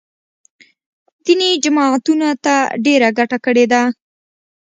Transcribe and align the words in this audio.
دیني 1.25 1.49
جماعتونو 1.63 2.29
ته 2.43 2.55
ډېره 2.85 3.09
ګټه 3.17 3.37
کړې 3.45 3.65
ده 3.71 3.81